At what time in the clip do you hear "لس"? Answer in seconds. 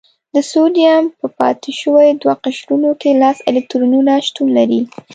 3.21-3.37